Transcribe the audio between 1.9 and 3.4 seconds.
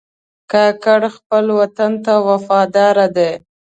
ته وفادار دي.